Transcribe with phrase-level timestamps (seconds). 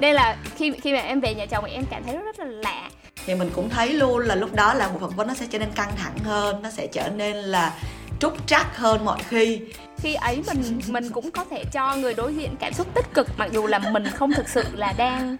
[0.00, 2.46] nên là khi khi mà em về nhà chồng thì em cảm thấy rất, rất
[2.46, 2.90] là lạ.
[3.26, 5.58] Thì mình cũng thấy luôn là lúc đó là một phỏng vấn nó sẽ trở
[5.58, 7.74] nên căng thẳng hơn nó sẽ trở nên là
[8.20, 9.60] trúc trắc hơn mọi khi.
[9.98, 13.26] Khi ấy mình mình cũng có thể cho người đối diện cảm xúc tích cực
[13.38, 15.36] mặc dù là mình không thực sự là đang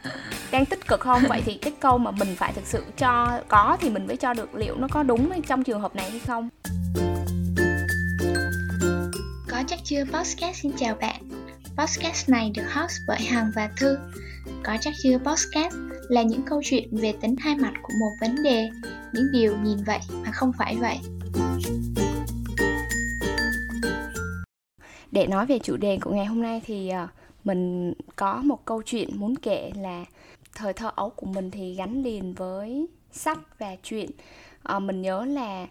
[0.50, 1.22] đang tích cực không?
[1.28, 4.34] Vậy thì cái câu mà mình phải thực sự cho có thì mình mới cho
[4.34, 6.48] được liệu nó có đúng trong trường hợp này hay không?
[9.48, 10.04] Có chắc chưa?
[10.04, 11.35] Podcast xin chào bạn
[11.78, 13.98] podcast này được host bởi hằng và thư.
[14.64, 15.74] Có chắc chưa podcast
[16.08, 18.68] là những câu chuyện về tính hai mặt của một vấn đề,
[19.12, 20.98] những điều nhìn vậy mà không phải vậy.
[25.12, 27.08] Để nói về chủ đề của ngày hôm nay thì ờ,
[27.44, 30.04] mình có một câu chuyện muốn kể là
[30.54, 34.10] thời thơ ấu của mình thì gắn liền với sách và chuyện
[34.62, 35.66] ờ, mình nhớ là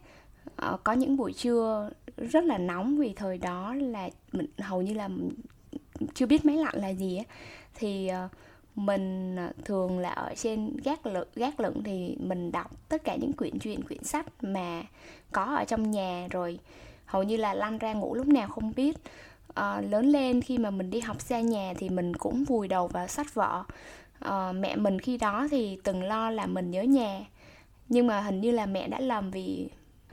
[0.55, 4.94] ờ, có những buổi trưa rất là nóng vì thời đó là mình, hầu như
[4.94, 5.09] là
[6.13, 7.26] chưa biết máy lạnh là gì ấy
[7.76, 8.31] thì uh,
[8.76, 13.16] mình ờ, thường là ở trên gác lửng gác lửng thì mình đọc tất cả
[13.16, 14.84] những quyển truyện quyển sách mà
[15.31, 16.59] có ở trong nhà rồi.
[17.06, 18.97] Hầu như là lăn ra ngủ lúc nào không biết.
[19.53, 22.88] À, lớn lên khi mà mình đi học xa nhà thì mình cũng vùi đầu
[22.88, 23.64] vào sách vở.
[24.19, 27.25] À, mẹ mình khi đó thì từng lo là mình nhớ nhà.
[27.89, 29.69] Nhưng mà hình như là mẹ đã lầm vì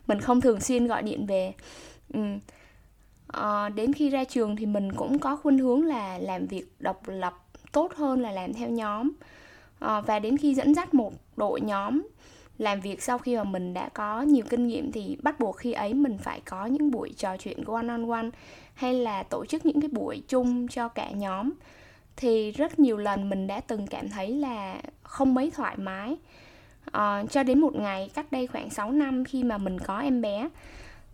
[0.07, 1.53] mình không thường xuyên gọi điện về.
[2.15, 2.21] Ừ
[3.33, 7.03] à, đến khi ra trường thì mình cũng có khuynh hướng là làm việc độc
[7.07, 7.35] lập
[7.73, 9.11] tốt hơn là làm theo nhóm.
[9.79, 12.03] À, và đến khi dẫn dắt một đội nhóm
[12.59, 15.73] làm việc sau khi mà mình đã có nhiều kinh nghiệm thì bắt buộc khi
[15.73, 18.29] ấy mình phải có những buổi trò chuyện one on one
[18.75, 21.51] hay là tổ chức những cái buổi chung cho cả nhóm.
[22.17, 26.17] Thì rất nhiều lần mình đã từng cảm thấy là không mấy thoải mái.
[26.93, 30.21] À, cho đến một ngày cách đây khoảng 6 năm khi mà mình có em
[30.21, 30.49] bé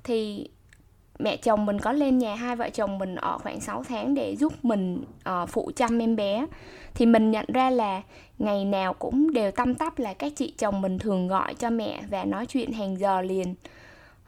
[0.04, 0.48] thì
[1.18, 4.36] mẹ chồng mình có lên nhà hai vợ chồng mình ở khoảng 6 tháng để
[4.36, 6.46] giúp mình uh, phụ chăm em bé.
[6.94, 8.02] Thì mình nhận ra là
[8.38, 12.02] ngày nào cũng đều tăm tắp là các chị chồng mình thường gọi cho mẹ
[12.10, 13.54] và nói chuyện hàng giờ liền.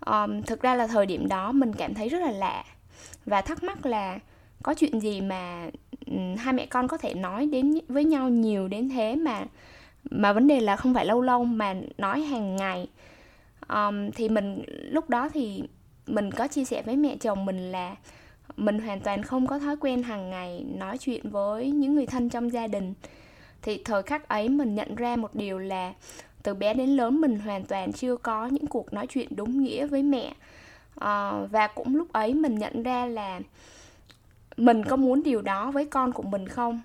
[0.07, 2.65] Um, thực ra là thời điểm đó mình cảm thấy rất là lạ
[3.27, 4.19] và thắc mắc là
[4.63, 5.71] có chuyện gì mà
[6.07, 9.45] um, hai mẹ con có thể nói đến với nhau nhiều đến thế mà
[10.11, 12.89] mà vấn đề là không phải lâu lâu mà nói hàng ngày.
[13.69, 15.63] Um, thì mình lúc đó thì
[16.07, 17.97] mình có chia sẻ với mẹ chồng mình là
[18.57, 22.29] mình hoàn toàn không có thói quen hàng ngày nói chuyện với những người thân
[22.29, 22.95] trong gia đình.
[23.63, 25.93] Thì thời khắc ấy mình nhận ra một điều là
[26.43, 29.87] từ bé đến lớn mình hoàn toàn chưa có những cuộc nói chuyện đúng nghĩa
[29.87, 30.35] với mẹ.
[30.99, 33.41] À, và cũng lúc ấy mình nhận ra là
[34.57, 36.81] mình có muốn điều đó với con của mình không?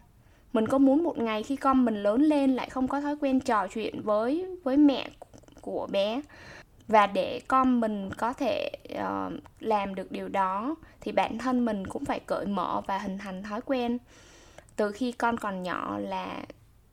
[0.54, 3.40] Mình có muốn một ngày khi con mình lớn lên lại không có thói quen
[3.40, 5.10] trò chuyện với với mẹ
[5.62, 6.22] của bé?
[6.88, 11.88] Và để con mình có thể uh, làm được điều đó thì bản thân mình
[11.88, 13.98] cũng phải cởi mở và hình thành thói quen.
[14.76, 16.42] Từ khi con còn nhỏ là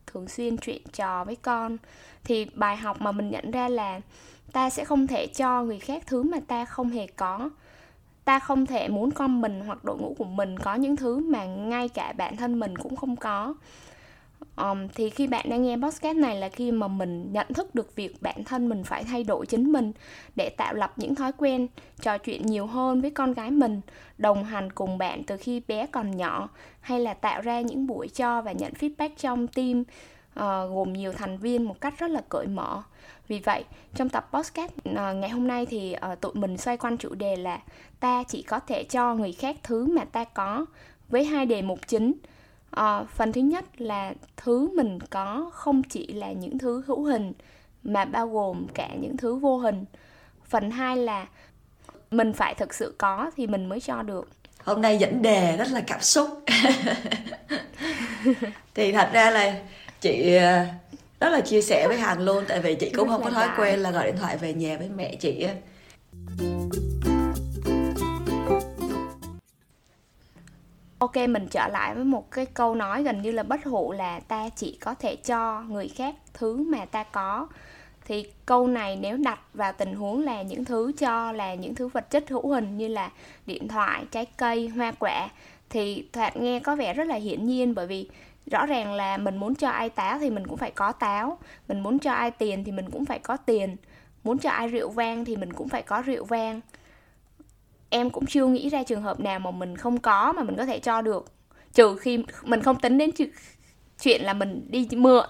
[0.06, 1.76] thường xuyên chuyện trò với con.
[2.25, 4.00] Thì bài học mà mình nhận ra là
[4.52, 7.50] ta sẽ không thể cho người khác thứ mà ta không hề có.
[8.25, 11.44] Ta không thể muốn con mình hoặc đội ngũ của mình có những thứ mà
[11.44, 13.54] ngay cả bản thân mình cũng không có
[14.56, 17.97] um, thì khi bạn đang nghe podcast này là khi mà mình nhận thức được
[17.97, 19.92] việc bản thân mình phải thay đổi chính mình
[20.36, 21.66] để tạo lập những thói quen
[22.00, 23.81] trò chuyện nhiều hơn với con gái mình
[24.19, 26.48] đồng hành cùng bạn từ khi bé còn nhỏ
[26.81, 31.12] hay là tạo ra những buổi cho và nhận feedback trong team uh, gồm nhiều
[31.12, 32.82] thành viên một cách rất là cởi mở.
[33.28, 33.64] Vì vậy
[33.94, 37.36] trong tập podcast uh, ngày hôm nay thì uh, tụi mình xoay quanh chủ đề
[37.36, 37.60] là
[38.00, 40.66] ta chỉ có thể cho người khác thứ mà ta có
[41.08, 42.12] với hai đề mục chính
[42.72, 47.32] à, phần thứ nhất là thứ mình có không chỉ là những thứ hữu hình
[47.82, 49.84] mà bao gồm cả những thứ vô hình.
[50.48, 51.26] Phần hai là
[52.10, 54.28] mình phải thực sự có thì mình mới cho được.
[54.64, 56.28] Hôm nay dẫn đề rất là cảm xúc.
[58.74, 59.54] Thì thật ra là
[60.00, 60.64] chị ờ,
[61.20, 63.48] rất là chia sẻ với hằng luôn tại vì chị cũng rất không có thói
[63.58, 65.46] quen là gọi điện thoại về nhà với mẹ chị
[71.02, 74.20] ok, mình trở lại với một cái câu nói gần như là bất hủ là
[74.20, 77.49] ta chỉ có thể cho người khác thứ mà ta có.
[78.04, 81.88] Thì câu này nếu đặt vào tình huống là những thứ cho là những thứ
[81.88, 83.10] vật chất hữu hình như là
[83.46, 85.28] điện thoại, trái cây, hoa quả,
[85.70, 88.08] thì thoạt nghe có vẻ rất là hiển nhiên bởi vì
[88.46, 91.38] rõ ràng là mình muốn cho ai táo thì mình cũng phải có táo,
[91.69, 93.76] mình muốn cho ai tiền thì mình cũng phải có tiền,
[94.25, 96.60] muốn cho ai rượu vang thì mình cũng phải có rượu vang
[97.92, 100.66] em cũng chưa nghĩ ra trường hợp nào mà mình không có mà mình có
[100.66, 101.26] thể cho được.
[101.74, 103.10] Trừ khi mình không tính đến
[104.02, 105.26] chuyện là mình đi mượn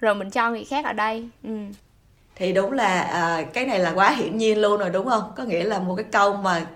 [0.00, 1.28] rồi mình cho người khác ở đây.
[1.42, 1.50] Ừ.
[2.36, 5.32] thì đúng là à, cái này là quá hiển nhiên luôn rồi đúng không?
[5.36, 6.66] Có nghĩa là một cái câu mà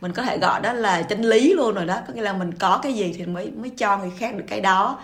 [0.00, 1.98] mình có thể gọi đó là chân lý luôn rồi đó.
[2.08, 4.60] Có nghĩa là mình có cái gì thì mới mới cho người khác được cái
[4.60, 4.98] đó.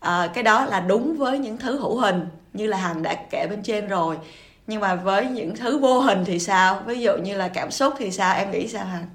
[0.00, 3.46] À, cái đó là đúng với những thứ hữu hình như là hằng đã kể
[3.50, 4.16] bên trên rồi.
[4.66, 6.82] Nhưng mà với những thứ vô hình thì sao?
[6.86, 8.34] Ví dụ như là cảm xúc thì sao?
[8.36, 9.06] Em nghĩ sao hằng?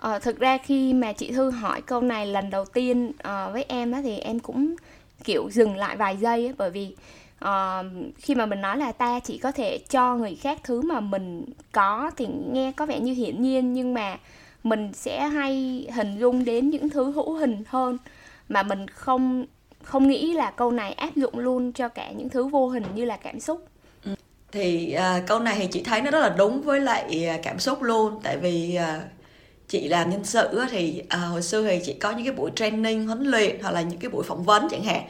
[0.00, 3.64] Ờ, thực ra khi mà chị Thư hỏi câu này lần đầu tiên uh, với
[3.68, 4.74] em á thì em cũng
[5.24, 6.94] kiểu dừng lại vài giây ấy, bởi vì
[7.44, 7.86] uh,
[8.18, 11.44] khi mà mình nói là ta chỉ có thể cho người khác thứ mà mình
[11.72, 14.18] có thì nghe có vẻ như hiển nhiên nhưng mà
[14.64, 17.98] mình sẽ hay hình dung đến những thứ hữu hình hơn
[18.48, 19.46] mà mình không
[19.82, 23.04] không nghĩ là câu này áp dụng luôn cho cả những thứ vô hình như
[23.04, 23.66] là cảm xúc.
[24.04, 24.14] Ừ.
[24.52, 27.82] Thì uh, câu này thì chị thấy nó rất là đúng với lại cảm xúc
[27.82, 29.19] luôn tại vì uh,
[29.70, 33.06] chị làm nhân sự thì à, hồi xưa thì chị có những cái buổi training
[33.06, 35.02] huấn luyện hoặc là những cái buổi phỏng vấn chẳng hạn.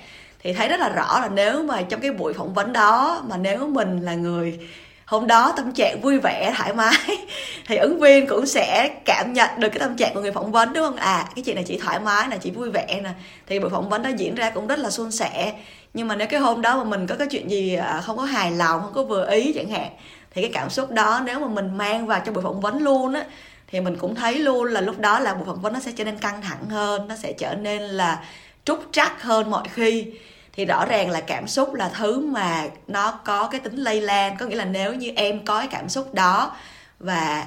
[0.42, 3.36] Thì thấy rất là rõ là nếu mà trong cái buổi phỏng vấn đó mà
[3.36, 4.58] nếu mình là người
[5.04, 6.94] hôm đó tâm trạng vui vẻ thoải mái
[7.66, 10.72] thì ứng viên cũng sẽ cảm nhận được cái tâm trạng của người phỏng vấn
[10.72, 10.96] đúng không?
[10.96, 13.10] À cái chị này chị thoải mái là chị vui vẻ nè.
[13.46, 15.52] Thì buổi phỏng vấn đó diễn ra cũng rất là suôn sẻ.
[15.94, 18.24] Nhưng mà nếu cái hôm đó mà mình có cái chuyện gì à, không có
[18.24, 19.90] hài lòng không có vừa ý chẳng hạn
[20.30, 23.14] thì cái cảm xúc đó nếu mà mình mang vào trong buổi phỏng vấn luôn
[23.14, 23.24] á
[23.70, 26.04] thì mình cũng thấy luôn là lúc đó là bộ phận vấn nó sẽ trở
[26.04, 28.24] nên căng thẳng hơn nó sẽ trở nên là
[28.64, 30.06] trúc trắc hơn mọi khi.
[30.52, 34.36] Thì rõ ràng là cảm xúc là thứ mà nó có cái tính lây lan
[34.36, 36.56] có nghĩa là nếu như em có cái cảm xúc đó
[36.98, 37.46] và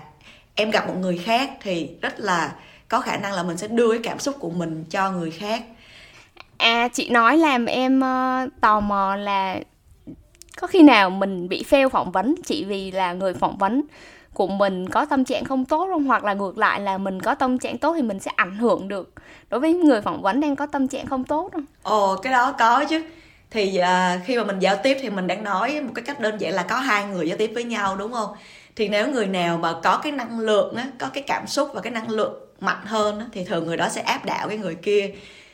[0.56, 2.56] em gặp một người khác thì rất là
[2.88, 5.64] có khả năng là mình sẽ đưa cái cảm xúc của mình cho người khác.
[6.58, 9.60] À chị nói làm em uh, tò mò là
[10.62, 12.36] có khi nào mình bị fail phỏng vấn?
[12.46, 13.82] Chỉ vì là người phỏng vấn
[14.34, 16.04] của mình có tâm trạng không tốt không?
[16.04, 18.88] Hoặc là ngược lại là mình có tâm trạng tốt thì mình sẽ ảnh hưởng
[18.88, 19.14] được.
[19.50, 21.66] Đối với người phỏng vấn đang có tâm trạng không tốt không?
[21.84, 23.04] Ồ cái đó có chứ.
[23.52, 26.38] Thì à, khi mà mình giao tiếp thì mình đang nói một cái cách đơn
[26.42, 28.30] giản là có hai người giao tiếp với nhau đúng không?
[28.76, 31.82] Thì nếu người nào mà có cái năng lượng á có cái cảm xúc và
[31.82, 34.76] cái năng lượng mạnh hơn á, thì thường người đó sẽ áp đảo cái người
[34.76, 35.12] kia.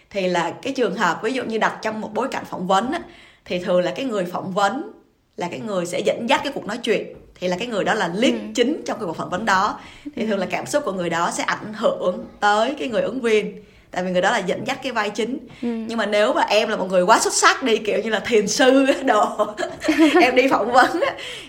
[0.10, 2.92] Thì là cái trường hợp ví dụ như đặt trong một bối cảnh phỏng vấn
[2.92, 3.00] á,
[3.46, 4.92] thì thường là cái người phỏng vấn
[5.38, 7.08] là cái người sẽ dẫn dắt cái cuộc nói chuyện
[7.40, 8.40] thì là cái người đó là lead ừ.
[8.56, 9.80] chính trong cái cuộc phỏng vấn đó
[10.16, 13.22] thì thường là cảm xúc của người đó sẽ ảnh hưởng tới cái người ứng
[13.22, 15.68] viên tại vì người đó là dẫn dắt cái vai chính ừ.
[15.68, 18.20] nhưng mà nếu mà em là một người quá xuất sắc đi kiểu như là
[18.20, 19.48] thiền sư đồ
[20.22, 21.00] em đi phỏng vấn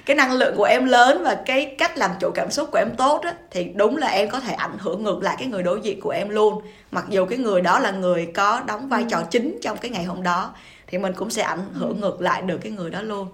[0.07, 2.91] cái năng lượng của em lớn và cái cách làm chủ cảm xúc của em
[2.97, 5.81] tốt á, thì đúng là em có thể ảnh hưởng ngược lại cái người đối
[5.81, 9.19] diện của em luôn mặc dù cái người đó là người có đóng vai trò
[9.19, 9.25] ừ.
[9.31, 10.55] chính trong cái ngày hôm đó
[10.87, 12.01] thì mình cũng sẽ ảnh hưởng ừ.
[12.01, 13.29] ngược lại được cái người đó luôn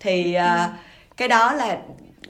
[0.00, 0.70] thì uh,
[1.16, 1.78] cái đó là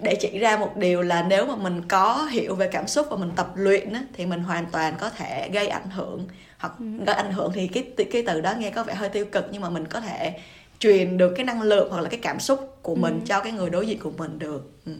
[0.00, 3.16] để chỉ ra một điều là nếu mà mình có hiểu về cảm xúc và
[3.16, 6.26] mình tập luyện á, thì mình hoàn toàn có thể gây ảnh hưởng
[6.58, 6.84] hoặc ừ.
[7.06, 9.62] gây ảnh hưởng thì cái cái từ đó nghe có vẻ hơi tiêu cực nhưng
[9.62, 10.40] mà mình có thể
[10.78, 13.26] truyền được cái năng lượng hoặc là cái cảm xúc của mình ừ.
[13.26, 14.92] cho cái người đối diện của mình được ừ.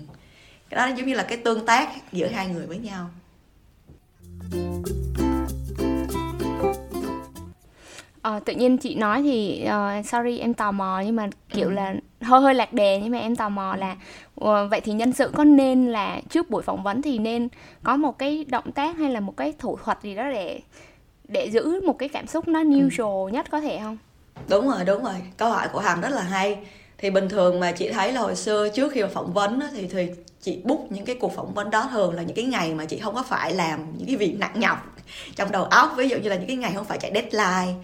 [0.71, 3.11] cái đó giống như là cái tương tác giữa hai người với nhau
[8.27, 11.73] Ờ, tự nhiên chị nói thì uh, sorry em tò mò nhưng mà kiểu ừ.
[11.73, 13.97] là hơi hơi lạc đề nhưng mà em tò mò là
[14.41, 17.49] uh, vậy thì nhân sự có nên là trước buổi phỏng vấn thì nên
[17.83, 20.61] có một cái động tác hay là một cái thủ thuật gì đó để
[21.29, 23.29] để giữ một cái cảm xúc nó neutral ừ.
[23.33, 23.99] nhất có thể không?
[24.49, 25.15] Đúng rồi, đúng rồi.
[25.37, 26.59] Câu hỏi của Hằng rất là hay.
[26.99, 29.69] Thì bình thường mà chị thấy là hồi xưa trước khi mà phỏng vấn á,
[29.77, 30.09] thì thì
[30.41, 32.99] chị book những cái cuộc phỏng vấn đó thường là những cái ngày mà chị
[32.99, 34.97] không có phải làm những cái việc nặng nhọc
[35.37, 37.75] trong đầu óc ví dụ như là những cái ngày không phải chạy deadline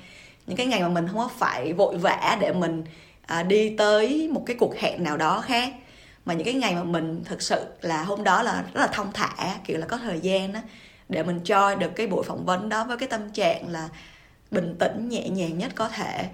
[0.47, 2.85] những cái ngày mà mình không có phải vội vã để mình
[3.27, 5.73] à, đi tới một cái cuộc hẹn nào đó khác.
[6.25, 9.13] Mà những cái ngày mà mình thực sự là hôm đó là rất là thông
[9.13, 10.61] thả kiểu là có thời gian đó
[11.09, 13.89] để mình cho được cái buổi phỏng vấn đó với cái tâm trạng là
[14.51, 16.29] bình tĩnh nhẹ nhàng nhất có thể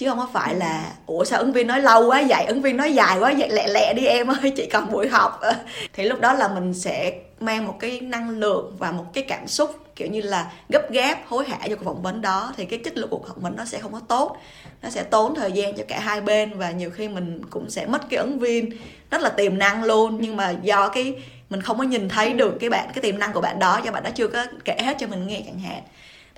[0.00, 2.44] chứ không có phải là, ủa, sao ứng viên nói lâu quá vậy?
[2.44, 3.48] Ứng viên nói dài quá vậy?
[3.50, 5.38] Lẹ lẹ đi em ơi, chị còn buổi học.
[5.40, 5.54] Ờ.
[5.92, 9.48] Thì lúc đó là mình sẽ mang một cái năng lượng và một cái cảm
[9.48, 12.52] xúc, kiểu như là, gấp gáp, hối hả cho cuộc phỏng vấn đó.
[12.56, 14.36] Thì cái chất lượng cuộc phỏng vấn nó sẽ không có tốt.
[14.82, 17.86] Nó sẽ tốn thời gian cho cả hai bên và nhiều khi mình cũng sẽ
[17.86, 18.70] mất cái ứng viên.
[19.10, 21.14] Rất là tiềm năng luôn, nhưng mà do cái,
[21.50, 23.92] mình không có nhìn thấy được cái bạn, cái tiềm năng của bạn đó, do
[23.92, 25.82] bạn đó chưa có kể hết cho mình nghe chẳng hạn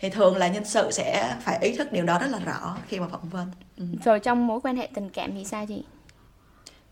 [0.03, 3.01] thì thường là nhân sự sẽ phải ý thức điều đó rất là rõ khi
[3.01, 3.51] mà phỏng vấn.
[3.77, 3.85] Ừ.
[4.05, 5.85] rồi trong mối quan hệ tình cảm thì sao chị?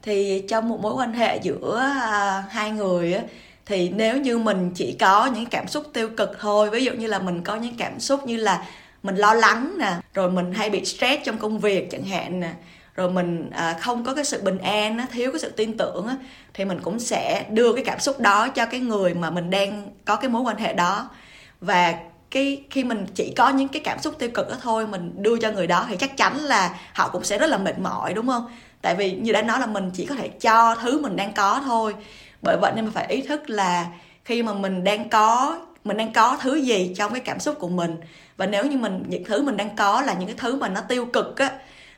[0.03, 3.23] Thì trong một mối quan hệ giữa à, hai người á
[3.67, 7.07] thì nếu như mình chỉ có những cảm xúc tiêu cực thôi ví dụ như
[7.07, 8.67] là mình có những cảm xúc như là
[9.03, 12.53] mình lo lắng nè rồi mình hay bị stress trong công việc chẳng hạn nè
[12.95, 16.09] rồi mình à, không có cái sự bình an thiếu cái sự tin tưởng
[16.55, 19.91] thì mình cũng sẽ đưa cái cảm xúc đó cho cái người mà mình đang
[20.05, 21.11] có cái mối quan hệ đó.
[21.61, 21.95] Và
[22.31, 25.39] cái khi mình chỉ có những cái cảm xúc tiêu cực đó thôi mình đưa
[25.39, 28.27] cho người đó thì chắc chắn là họ cũng sẽ rất là mệt mỏi đúng
[28.27, 28.47] không?
[28.83, 31.63] Tại vì như đã nói là mình chỉ có thể cho thứ mình đang có
[31.65, 31.95] thôi.
[32.43, 33.87] Bởi vậy nên mình phải ý thức là
[34.25, 37.69] khi mà mình đang có mình đang có thứ gì trong cái cảm xúc của
[37.69, 37.97] mình
[38.37, 40.81] và nếu như mình những thứ mình đang có là những cái thứ mà nó
[40.81, 41.51] tiêu cực á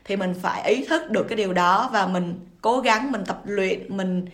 [0.05, 3.41] thì mình phải ý thức được cái điều đó và mình cố gắng mình tập
[3.45, 4.25] luyện mình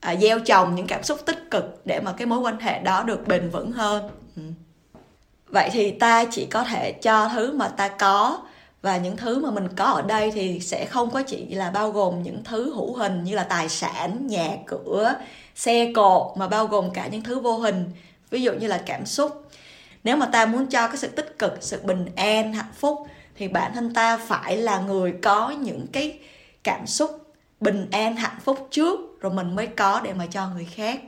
[0.00, 3.02] à, gieo trồng những cảm xúc tích cực để mà cái mối quan hệ đó
[3.02, 4.10] được bền vững hơn.
[4.36, 4.42] Ừ
[5.56, 8.38] vậy thì ta chỉ có thể cho thứ mà ta có.
[8.82, 11.90] Và những thứ mà mình có ở đây thì sẽ không có chỉ là bao
[11.90, 15.14] gồm những thứ hữu hình như là tài sản, nhà cửa,
[15.54, 17.90] xe cộ mà bao gồm cả những thứ vô hình,
[18.30, 19.48] ví dụ như là cảm xúc.
[20.04, 22.98] Nếu mà ta muốn cho cái sự tích cực, sự bình an, hạnh phúc,
[23.36, 26.18] thì bản thân ta phải là người có những cái
[26.64, 30.68] cảm xúc bình an, hạnh phúc trước, rồi mình mới có để mà cho người
[30.74, 31.00] khác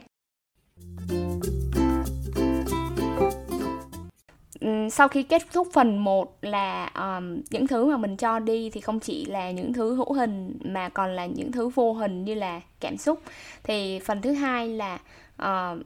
[4.91, 8.81] sau khi kết thúc phần 1 là um, những thứ mà mình cho đi thì
[8.81, 12.35] không chỉ là những thứ hữu hình mà còn là những thứ vô hình như
[12.35, 13.23] là cảm xúc.
[13.62, 14.99] Thì phần thứ hai là
[15.43, 15.79] uh,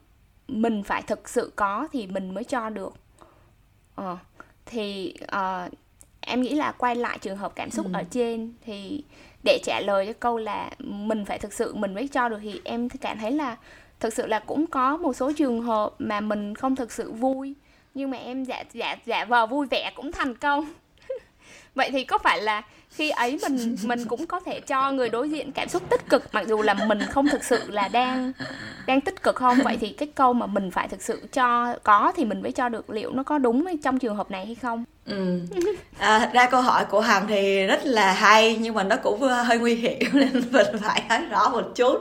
[0.48, 2.94] mình phải thực sự có thì mình mới cho được.
[4.00, 4.18] Uh,
[4.66, 5.72] thì uh,
[6.20, 7.90] em nghĩ là quay lại trường hợp cảm xúc ừ.
[7.92, 9.04] ở trên thì
[9.44, 12.60] để trả lời cho câu là mình phải thực sự mình mới cho được thì
[12.64, 13.56] em cảm thấy là
[14.00, 17.54] thực sự là cũng có một số trường hợp mà mình không thực sự vui
[17.94, 20.66] nhưng mà em giả giả giả vờ vui vẻ cũng thành công.
[21.74, 25.30] Vậy thì có phải là khi ấy mình mình cũng có thể cho người đối
[25.30, 28.32] diện cảm xúc tích cực mặc dù là mình không thực sự là đang
[28.86, 29.58] đang tích cực không?
[29.64, 32.68] Vậy thì cái câu mà mình phải thực sự cho có thì mình mới cho
[32.68, 34.84] được liệu nó có đúng trong trường hợp này hay không?
[35.06, 35.40] Ừ.
[35.98, 39.20] à, thật ra câu hỏi của hằng thì rất là hay nhưng mà nó cũng
[39.20, 41.96] hơi nguy hiểm nên mình phải nói rõ một chút.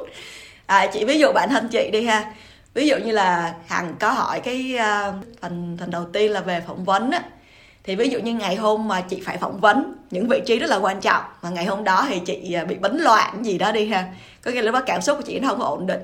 [0.66, 2.34] À, chị ví dụ bản thân chị đi ha
[2.74, 6.64] ví dụ như là hằng có hỏi cái uh, phần phần đầu tiên là về
[6.68, 7.24] phỏng vấn á.
[7.84, 10.70] Thì ví dụ như ngày hôm mà chị phải phỏng vấn những vị trí rất
[10.70, 13.72] là quan trọng mà ngày hôm đó thì chị ờ, bị bấn loạn gì đó
[13.72, 14.14] đi ha.
[14.42, 16.02] Có nghĩa là lúc đó cảm xúc của chị nó không có ổn định.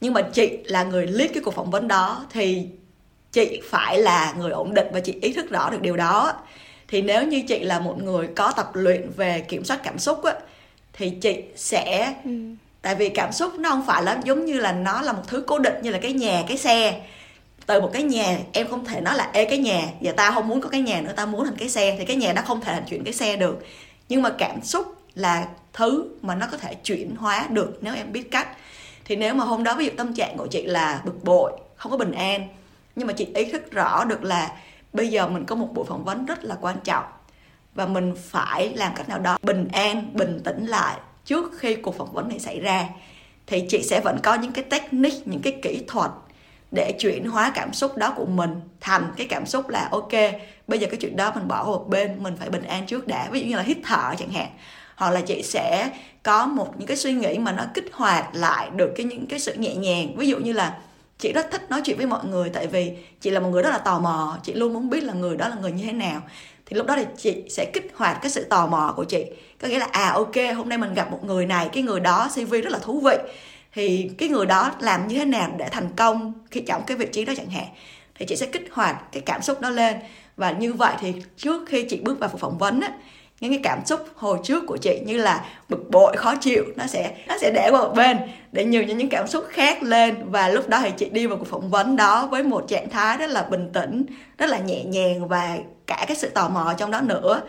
[0.00, 2.66] Nhưng mà chị là người lead cái cuộc phỏng vấn đó thì
[3.32, 6.32] chị phải là người ổn định và chị ý thức rõ được điều đó.
[6.88, 10.24] Thì nếu như chị là một người có tập luyện về kiểm soát cảm xúc
[10.24, 10.34] á
[10.92, 12.14] thì chị sẽ.
[12.24, 12.30] Ừ
[12.88, 15.44] tại vì cảm xúc nó không phải là, giống như là nó là một thứ
[15.46, 17.00] cố định như là cái nhà, cái xe.
[17.66, 20.48] Từ một cái nhà, em không thể nói là, ê, cái nhà và ta không
[20.48, 21.96] muốn có cái nhà nữa ta muốn thành cái xe.
[21.98, 23.66] Thì cái nhà nó không thể thành chuyển cái xe được.
[24.08, 28.12] Nhưng mà cảm xúc là thứ mà nó có thể chuyển hóa được nếu em
[28.12, 28.48] biết cách.
[29.04, 31.92] Thì nếu mà hôm đó, ví dụ tâm trạng của chị là bực bội, không
[31.92, 32.48] có bình an,
[32.96, 34.52] nhưng mà chị ý thức rõ được là
[34.92, 37.04] bây giờ mình có một buổi phỏng vấn rất là quan trọng
[37.74, 40.96] và mình phải làm cách nào đó bình an, bình tĩnh lại
[41.28, 42.88] trước khi cuộc phỏng vấn này xảy ra,
[43.46, 46.10] thì chị sẽ vẫn có những cái technique, những cái kỹ thuật
[46.70, 50.12] để chuyển hóa cảm xúc đó của mình thành cái cảm xúc là, ok,
[50.68, 53.06] bây giờ cái chuyện đó mình bỏ vào một bên, mình phải bình an trước
[53.06, 53.28] đã.
[53.30, 54.48] Ví dụ như là hít thở chẳng hạn.
[54.96, 55.90] Hoặc là chị sẽ
[56.22, 59.40] có một những cái suy nghĩ mà nó kích hoạt lại được cái những cái
[59.40, 60.16] sự nhẹ nhàng.
[60.16, 60.78] Ví dụ như là
[61.18, 63.70] chị rất thích nói chuyện với mọi người, tại vì chị là một người rất
[63.70, 66.20] là tò mò, chị luôn muốn biết là người đó là người như thế nào
[66.68, 69.24] thì lúc đó thì chị sẽ kích hoạt cái sự tò mò của chị.
[69.60, 72.28] Có nghĩa là à ok, hôm nay mình gặp một người này, cái người đó
[72.34, 73.16] cv rất là thú vị.
[73.74, 77.06] Thì cái người đó làm như thế nào để thành công khi trong cái vị
[77.12, 77.66] trí đó chẳng hạn?
[78.14, 79.96] Thì chị sẽ kích hoạt cái cảm xúc đó lên.
[80.36, 82.92] Và như vậy thì trước khi chị bước vào cuộc phỏng vấn á,
[83.40, 86.86] những cái cảm xúc hồi trước của chị như là bực bội, khó chịu, nó
[86.86, 88.18] sẽ nó sẽ để qua một bên
[88.52, 90.30] để nhiều những những cảm xúc khác lên.
[90.30, 93.16] Và lúc đó thì chị đi vào cuộc phỏng vấn đó với một trạng thái
[93.16, 94.04] rất là bình tĩnh,
[94.38, 97.40] rất là nhẹ nhàng và cả cái sự tò mò trong đó nữa.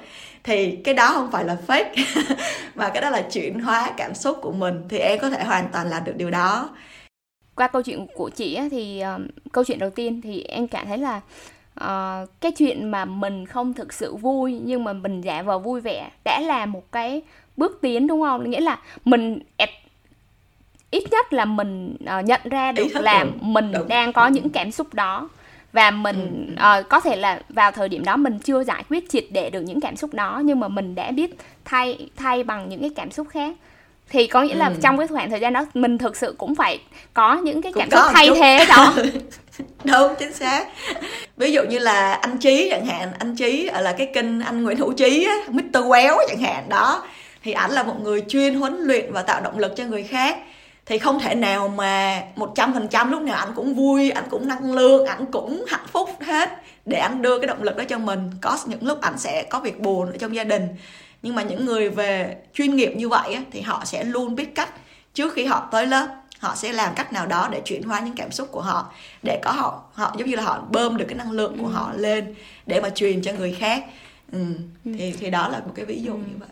[0.43, 1.93] Thì cái đó không phải là fake
[2.75, 5.69] mà cái đó là chuyển hóa cảm xúc của mình thì em có thể hoàn
[5.71, 6.69] toàn làm được điều đó.
[7.55, 10.97] Qua câu chuyện của chị thì uh, câu chuyện đầu tiên thì em cảm thấy
[10.97, 11.21] là
[11.83, 15.81] uh, cái chuyện mà mình không thực sự vui nhưng mà mình giả vờ vui
[15.81, 17.21] vẻ đã là một cái
[17.57, 18.49] bước tiến đúng không?
[18.49, 19.39] Nghĩa là mình
[20.91, 23.87] ít nhất là mình uh, nhận ra được là mình đúng.
[23.87, 25.29] đang có những cảm xúc đó
[25.73, 26.79] và mình ừ.
[26.79, 29.61] uh, có thể là vào thời điểm đó mình chưa giải quyết triệt để được
[29.61, 33.11] những cảm xúc đó nhưng mà mình đã biết thay thay bằng những cái cảm
[33.11, 33.53] xúc khác.
[34.09, 34.73] Thì có nghĩa là ừ.
[34.81, 36.79] trong cái khoảng thời gian đó mình thực sự cũng phải
[37.13, 38.93] có những cái cảm xúc thay thế đó.
[39.83, 40.67] Đúng chính xác.
[41.37, 44.77] Ví dụ như là anh trí chẳng hạn anh trí là cái kênh anh nguyễn
[44.77, 45.87] hữu trí á mr.
[45.89, 47.03] Quéo chẳng hạn đó.
[47.43, 50.37] Thì ảnh là một người chuyên huấn luyện và tạo động lực cho người khác
[50.89, 54.23] thì không thể nào mà một trăm phần trăm lúc nào anh cũng vui anh
[54.29, 56.49] cũng năng lượng anh cũng hạnh phúc hết
[56.85, 59.59] để anh đưa cái động lực đó cho mình có những lúc anh sẽ có
[59.59, 60.67] việc buồn ở trong gia đình
[61.21, 64.69] nhưng mà những người về chuyên nghiệp như vậy thì họ sẽ luôn biết cách
[65.13, 66.07] trước khi họ tới lớp
[66.39, 68.91] họ sẽ làm cách nào đó để chuyển hóa những cảm xúc của họ
[69.23, 71.71] để có họ họ giống như là họ bơm được cái năng lượng của ừ.
[71.71, 73.85] họ lên để mà truyền cho người khác
[74.31, 74.39] ừ.
[74.85, 74.91] Ừ.
[74.97, 76.17] thì thì đó là một cái ví dụ ừ.
[76.17, 76.49] như vậy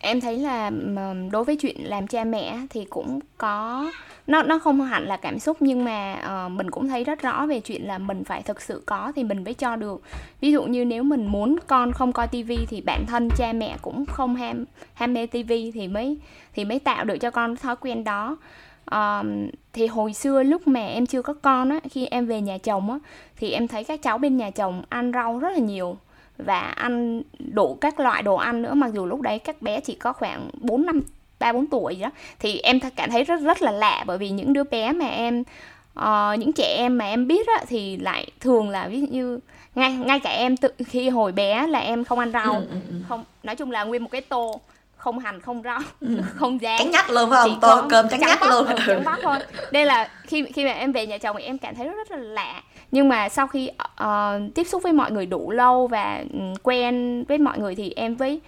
[0.00, 0.70] em thấy là
[1.30, 3.90] đối với chuyện làm cha mẹ thì cũng có
[4.26, 7.46] nó nó không hẳn là cảm xúc nhưng mà uh, mình cũng thấy rất rõ
[7.46, 10.02] về chuyện là mình phải thực sự có thì mình mới cho được.
[10.40, 13.76] Ví dụ như nếu mình muốn con không coi tivi thì bản thân cha mẹ
[13.82, 16.18] cũng không ham ham mê tivi thì mới
[16.54, 18.36] thì mới tạo được cho con thói quen đó.
[18.94, 19.26] Uh,
[19.72, 22.90] thì hồi xưa lúc mà em chưa có con á khi em về nhà chồng
[22.90, 22.98] á
[23.36, 25.96] thì em thấy các cháu bên nhà chồng ăn rau rất là nhiều
[26.38, 28.74] và ăn đủ các loại đồ ăn nữa.
[28.74, 31.02] Mặc dù lúc đấy các bé chỉ có khoảng 4 năm
[31.38, 34.04] ba bốn tuổi gì đó thì em cảm thấy rất rất là lạ.
[34.06, 35.42] Bởi vì những đứa bé mà em
[36.00, 39.38] uh, những trẻ em mà em biết á, thì lại thường là ví dụ như
[39.74, 42.54] ngay ngay cả em tự khi hồi bé là em không ăn rau.
[42.54, 42.94] Ừ, ừ, ừ.
[43.08, 44.60] không nói chung là nguyên một cái tô
[44.96, 46.08] không hành không rau ừ.
[46.36, 47.60] không rán trắng nhắc luôn phải không?
[47.60, 48.66] Tô cơm trắng nhắc luôn.
[48.86, 49.36] trắng bóc thôi.
[49.72, 52.18] Đây là khi khi mà em về nhà chồng thì em cảm thấy rất, rất
[52.18, 53.70] là lạ nhưng mà sau khi
[54.02, 57.92] uh, tiếp xúc với mọi người đủ lâu và um, quen với mọi người thì
[57.96, 58.40] em với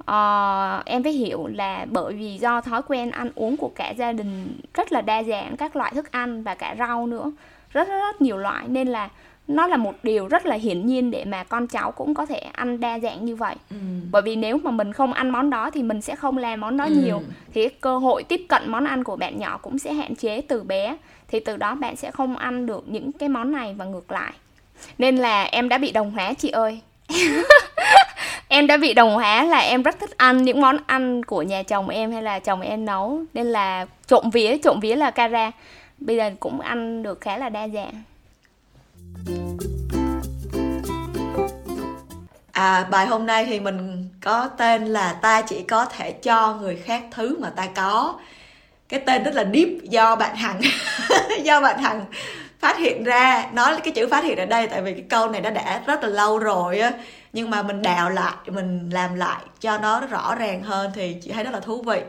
[0.00, 4.12] uh, em phải hiểu là bởi vì do thói quen ăn uống của cả gia
[4.12, 7.32] đình rất là đa dạng các loại thức ăn và cả rau nữa
[7.70, 8.68] rất rất, rất nhiều loại.
[8.68, 9.08] Nên là
[9.50, 12.38] nó là một điều rất là hiển nhiên để mà con cháu cũng có thể
[12.38, 13.54] ăn đa dạng như vậy.
[13.70, 13.76] Ừ.
[14.10, 16.76] bởi vì nếu mà mình không ăn món đó thì mình sẽ không làm món
[16.76, 16.94] đó ừ.
[16.94, 17.22] nhiều.
[17.54, 20.62] Thì cơ hội tiếp cận món ăn của bạn nhỏ cũng sẽ hạn chế từ
[20.62, 20.96] bé.
[21.28, 24.32] Thì từ đó bạn sẽ không ăn được những cái món này và ngược lại.
[24.98, 26.80] Nên là em đã bị đồng hóa chị ơi.
[28.52, 31.62] Em đã bị đồng hóa là em rất thích ăn những món ăn của nhà
[31.62, 33.22] chồng em hay là chồng em nấu.
[33.34, 35.50] Nên là trộm vía trộm vía là cara
[35.98, 38.02] bây giờ cũng ăn được khá là đa dạng
[42.60, 46.76] À bài hôm nay thì mình có tên là ta chỉ có thể cho người
[46.76, 48.18] khác thứ mà ta có.
[48.88, 50.60] Cái tên rất là deep do bạn Hằng
[51.42, 52.04] do bạn Hằng
[52.58, 53.46] phát hiện ra.
[53.52, 56.02] Nói cái chữ phát hiện ở đây tại vì cái câu này nó đã rất
[56.02, 56.92] là lâu rồi á.
[57.32, 61.32] Nhưng mà mình đào lại mình làm lại cho nó rõ ràng hơn thì chị
[61.32, 62.00] thấy rất là thú vị.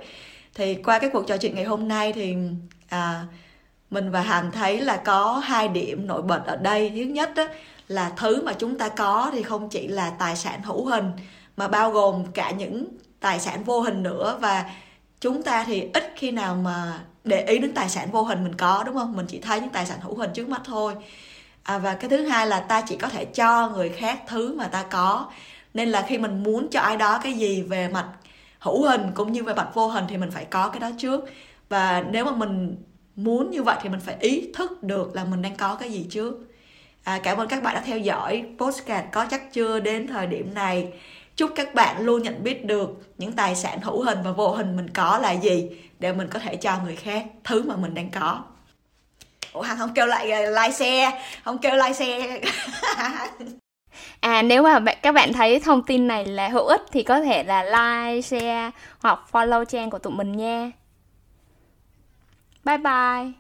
[0.56, 2.36] Thì qua cái cuộc trò chuyện ngày hôm nay thì
[2.90, 3.24] à,
[3.92, 6.92] mình và hàm thấy là có hai điểm nổi bật ở đây.
[6.96, 7.44] Thứ nhất đó
[7.88, 11.12] là thứ mà chúng ta có thì không chỉ là tài sản hữu hình
[11.58, 12.88] mà bao gồm cả những
[13.20, 14.38] tài sản vô hình nữa.
[14.42, 14.66] Và
[15.20, 18.56] chúng ta thì ít khi nào mà để ý đến tài sản vô hình mình
[18.56, 19.16] có đúng không?
[19.16, 20.94] Mình chỉ thấy những tài sản hữu hình trước mắt thôi.
[21.64, 24.68] À, và cái thứ hai là ta chỉ có thể cho người khác thứ mà
[24.68, 25.32] ta có.
[25.74, 28.08] Nên là khi mình muốn cho ai đó cái gì về mặt
[28.60, 31.26] hữu hình cũng như về mặt vô hình thì mình phải có cái đó trước.
[31.70, 32.78] Và nếu mà mình
[33.24, 36.08] muốn như vậy thì mình phải ý thức được là mình đang có cái gì
[36.10, 36.36] trước.
[37.04, 40.54] À, cảm ơn các bạn đã theo dõi postcard có chắc chưa đến thời điểm
[40.54, 40.88] này.
[41.36, 44.76] Chúc các bạn luôn nhận biết được những tài sản hữu hình và vô hình
[44.76, 48.10] mình có là gì để mình có thể cho người khác thứ mà mình đang
[48.10, 48.44] có.
[49.54, 52.40] Ủa hằng không kêu lại à, like xe không kêu like xe
[54.20, 57.44] À nếu mà các bạn thấy thông tin này là hữu ích thì có thể
[57.44, 60.72] là like, share hoặc follow trang của tụi mình nha.
[62.64, 63.34] 拜拜。